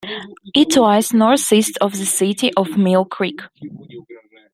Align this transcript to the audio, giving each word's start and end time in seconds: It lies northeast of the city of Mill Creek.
It 0.55 0.75
lies 0.77 1.13
northeast 1.13 1.77
of 1.79 1.91
the 1.91 2.07
city 2.07 2.51
of 2.57 2.75
Mill 2.75 3.05
Creek. 3.05 3.39